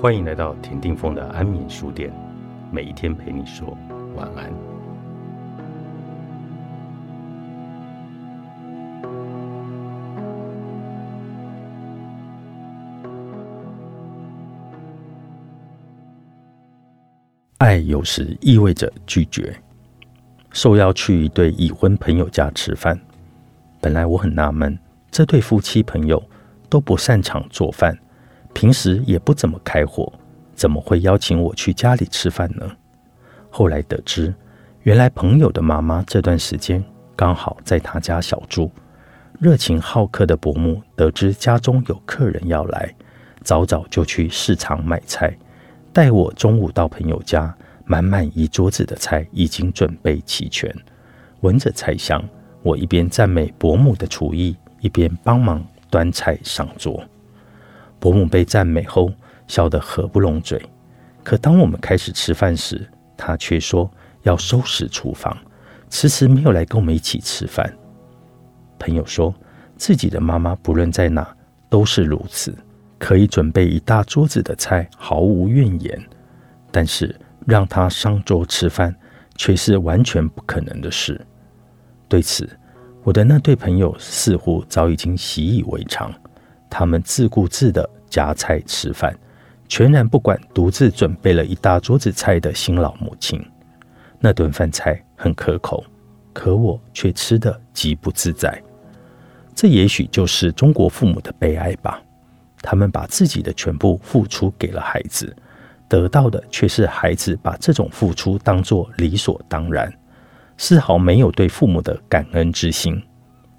[0.00, 2.10] 欢迎来到田定峰的安眠书店，
[2.72, 3.76] 每一天陪你说
[4.16, 4.50] 晚安。
[17.58, 19.54] 爱有时意味着拒绝。
[20.50, 22.98] 受邀去一对已婚朋友家吃饭，
[23.82, 24.78] 本来我很纳闷，
[25.10, 26.22] 这对夫妻朋友
[26.70, 27.94] 都不擅长做饭。
[28.52, 30.12] 平时也不怎么开火，
[30.54, 32.70] 怎么会邀请我去家里吃饭呢？
[33.48, 34.34] 后来得知，
[34.82, 36.82] 原来朋友的妈妈这段时间
[37.16, 38.70] 刚好在他家小住。
[39.38, 42.94] 热情好客的伯母得知家中有客人要来，
[43.42, 45.34] 早早就去市场买菜，
[45.94, 50.70] 待我中午到朋友家，满满一桌子的菜已经准备齐全。
[51.40, 52.22] 闻着菜香，
[52.62, 57.02] 我一边赞美伯母的厨艺，一边帮忙端菜上桌。
[58.00, 59.12] 伯母被赞美后，
[59.46, 60.60] 笑得合不拢嘴。
[61.22, 63.88] 可当我们开始吃饭时，她却说
[64.22, 65.36] 要收拾厨房，
[65.90, 67.70] 迟迟没有来跟我们一起吃饭。
[68.78, 69.34] 朋友说
[69.76, 71.36] 自己的妈妈不论在哪
[71.68, 72.56] 都是如此，
[72.98, 76.02] 可以准备一大桌子的菜，毫无怨言。
[76.72, 77.14] 但是
[77.46, 78.94] 让她上桌吃饭，
[79.36, 81.20] 却是完全不可能的事。
[82.08, 82.48] 对此，
[83.02, 86.10] 我的那对朋友似乎早已经习以为常。
[86.70, 89.14] 他们自顾自的夹菜吃饭，
[89.68, 93.44] 全然不管独自准备了一大桌子菜的新老母亲。
[94.20, 95.84] 那顿饭菜很可口，
[96.32, 98.62] 可我却吃得极不自在。
[99.54, 102.00] 这也许就是中国父母的悲哀吧。
[102.62, 105.34] 他们把自己的全部付出给了孩子，
[105.88, 109.92] 得到的却是孩子把这种付出当作理所当然，
[110.58, 113.02] 丝毫没有对父母的感恩之心。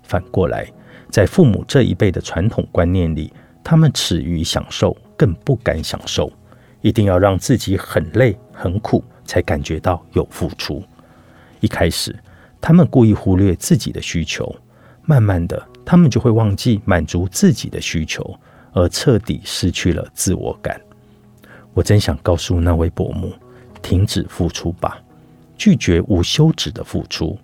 [0.03, 0.71] 反过来。
[1.11, 3.31] 在父母这一辈的传统观念里，
[3.61, 6.31] 他们耻于享受，更不敢享受，
[6.81, 10.81] 一定要让自己很累很苦，才感觉到有付出。
[11.59, 12.17] 一开始，
[12.61, 14.55] 他们故意忽略自己的需求，
[15.03, 18.33] 慢慢的，他们就会忘记满足自己的需求，
[18.71, 20.79] 而彻底失去了自我感。
[21.73, 23.33] 我真想告诉那位伯母，
[23.81, 24.97] 停止付出吧，
[25.57, 27.37] 拒绝无休止的付出。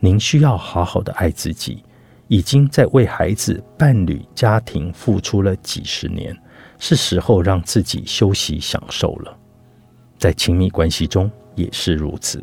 [0.00, 1.84] 您需要好好的爱自己。
[2.28, 6.36] 已经在为孩子、伴侣、家庭付出了几十年，
[6.78, 9.36] 是时候让自己休息享受了。
[10.18, 12.42] 在亲密关系中也是如此。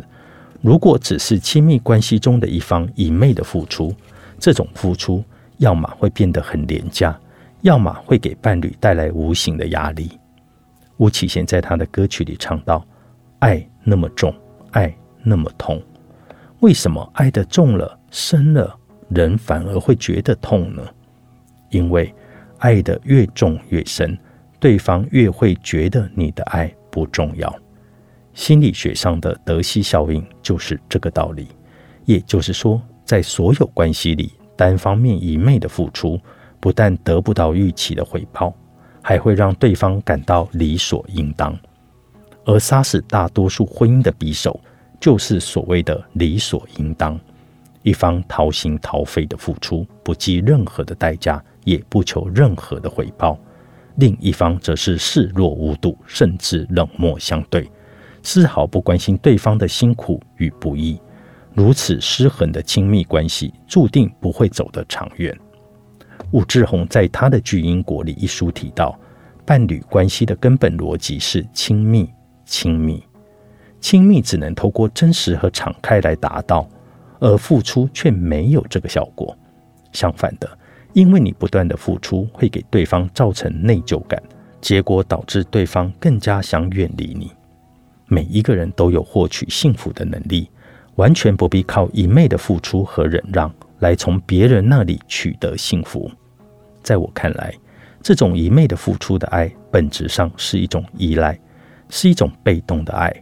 [0.62, 3.94] 如果只是亲密关系中的一方一昧的付出，
[4.38, 5.24] 这种付出
[5.58, 7.20] 要么会变得很廉价，
[7.62, 10.12] 要么会给伴侣带来无形的压力。
[10.98, 12.86] 吴启贤在他的歌曲里唱道
[13.40, 14.32] ：“爱那么重，
[14.70, 15.82] 爱那么痛，
[16.60, 18.78] 为什么爱的重了、深了？”
[19.14, 20.84] 人反而会觉得痛呢，
[21.70, 22.14] 因为
[22.60, 24.18] 爱的越重越深，
[24.60, 27.54] 对方越会觉得你的爱不重要。
[28.34, 31.48] 心理学上的德西效应就是这个道理。
[32.06, 36.20] 也就是说，在所有关系里，单方面一昧的付出，
[36.60, 38.54] 不但得不到预期的回报，
[39.02, 41.58] 还会让对方感到理所应当。
[42.46, 44.60] 而杀死大多数婚姻的匕首，
[45.00, 47.20] 就是所谓的理所应当。
[47.84, 53.36] 一方掏心掏肺的付出，不计任何的代价，也不求任何的回报；
[53.96, 57.70] 另一方则是视若无睹，甚至冷漠相对，
[58.22, 61.00] 丝毫不关心对方的辛苦与不易。
[61.54, 65.38] 如此失衡的亲密关系，注定不会走得长远。
[66.32, 68.98] 武志红在他的《巨婴国》里一书提到，
[69.44, 72.08] 伴侣关系的根本逻辑是亲密，
[72.46, 73.04] 亲密，
[73.82, 76.66] 亲密只能透过真实和敞开来达到。
[77.22, 79.38] 而付出却没有这个效果，
[79.94, 80.58] 相反的，
[80.92, 84.22] 因为你不断的付出会给对方造成内疚感，
[84.60, 87.32] 结果导致对方更加想远离你。
[88.08, 90.50] 每一个人都有获取幸福的能力，
[90.96, 96.12] 完全不必靠一昧的付出和忍让来从别人那里取得幸福。
[96.82, 97.54] 在我看来，
[98.02, 101.40] 这种一昧的付出的爱，本质上是一种依赖，
[101.88, 103.14] 是一种被动的爱。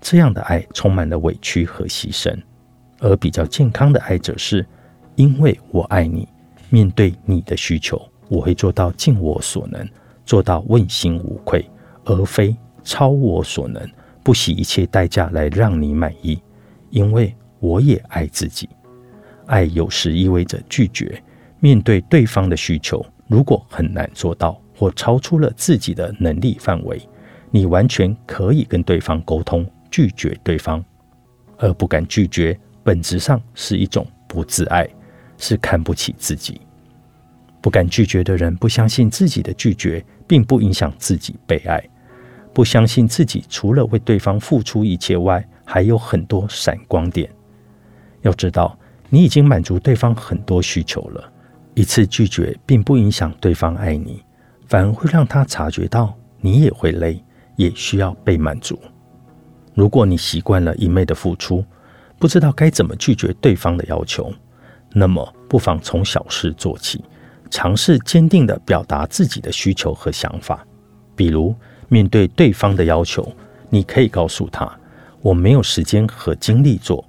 [0.00, 2.36] 这样的爱充满了委屈和牺牲。
[3.00, 4.64] 而比较健康的爱者是，
[5.16, 6.28] 因为我爱你，
[6.70, 9.86] 面对你的需求，我会做到尽我所能，
[10.24, 11.64] 做到问心无愧，
[12.04, 13.86] 而非超我所能，
[14.22, 16.40] 不惜一切代价来让你满意。
[16.90, 18.68] 因为我也爱自己。
[19.46, 21.22] 爱有时意味着拒绝，
[21.60, 27.00] 面对对方的需求，如果很难做到或超出了自己的能力范围，
[27.50, 30.82] 你完全可以跟对方沟通，拒绝对方，
[31.58, 32.58] 而不敢拒绝。
[32.84, 34.88] 本质上是一种不自爱，
[35.38, 36.60] 是看不起自己。
[37.60, 41.82] 不敢拒绝的人，不相信自己的拒绝并不影响自己被爱。
[42.52, 47.28] 不相信自己除了为对方付出一切外，还有很多闪光点。
[48.20, 48.78] 要知道，
[49.08, 51.32] 你已经满足对方很多需求了。
[51.72, 54.22] 一次拒绝并不影响对方爱你，
[54.68, 57.20] 反而会让他察觉到你也会累，
[57.56, 58.78] 也需要被满足。
[59.74, 61.64] 如果你习惯了一昧的付出，
[62.18, 64.32] 不知道该怎么拒绝对方的要求，
[64.92, 67.04] 那么不妨从小事做起，
[67.50, 70.66] 尝试坚定的表达自己的需求和想法，
[71.14, 71.54] 比如。
[71.90, 73.30] 面对对方的要求，
[73.68, 74.68] 你可以告诉他
[75.20, 77.04] ：“我没有时间和精力做，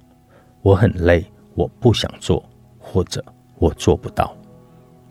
[0.60, 1.24] 我很累，
[1.54, 2.44] 我不想做，
[2.78, 3.24] 或者
[3.58, 4.36] 我做不到。”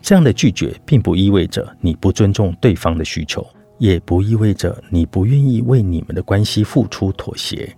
[0.00, 3.44] 这样的拒绝并不意味着你不尊重对方的需求，
[3.76, 7.76] 也不意味着你不愿意为你们的关系付出妥协，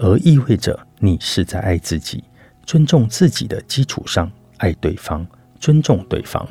[0.00, 2.24] 而意味着你是在爱自己、
[2.66, 5.24] 尊重自己的基础上爱对方、
[5.60, 6.44] 尊重对方。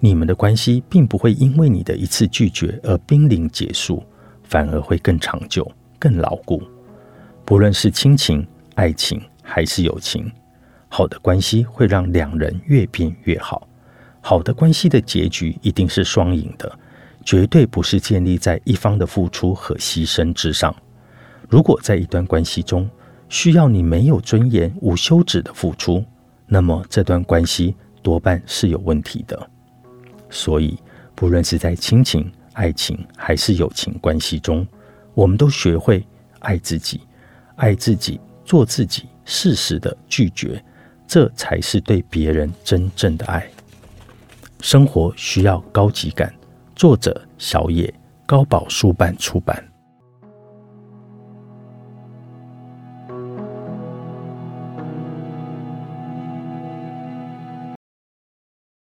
[0.00, 4.02] 你们的关系并不会因为你的一次拒绝而濒临结束。
[4.46, 5.68] 反而会更长久、
[5.98, 6.62] 更牢固。
[7.46, 10.30] 不论是亲情、爱情还是友情，
[10.86, 13.66] 好的关系会让两人越变越好。
[14.20, 16.70] 好的关系的结局一定是双赢的，
[17.24, 20.72] 绝对不是建立在一方的付出和牺牲之上。
[21.48, 22.88] 如果在一段关系中
[23.28, 26.04] 需要你没有尊严、无休止的付出，
[26.46, 29.50] 那么这段关系多半是有问题的。
[30.30, 30.78] 所以，
[31.14, 34.66] 不论是在亲情，爱情还是友情关系中，
[35.14, 36.06] 我们都学会
[36.40, 37.00] 爱自己，
[37.56, 40.62] 爱自己，做自己，适时的拒绝，
[41.06, 43.48] 这才是对别人真正的爱。
[44.60, 46.34] 生活需要高级感。
[46.74, 47.92] 作者：小野，
[48.26, 49.62] 高宝书版出版。